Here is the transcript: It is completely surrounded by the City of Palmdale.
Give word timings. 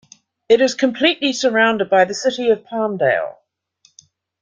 It 0.49 0.61
is 0.61 0.73
completely 0.73 1.31
surrounded 1.31 1.87
by 1.91 2.05
the 2.05 2.15
City 2.15 2.49
of 2.49 2.63
Palmdale. 2.65 3.35